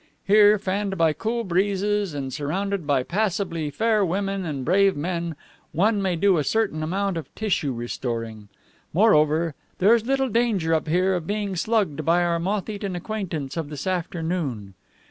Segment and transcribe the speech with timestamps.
[0.25, 5.35] Here, fanned by cool breezes and surrounded by passably fair women and brave men,
[5.73, 8.49] one may do a certain amount of tissue restoring.
[8.93, 13.55] Moreover, there is little danger up here of being slugged by our moth eaten acquaintance
[13.55, 14.73] of this afternoon.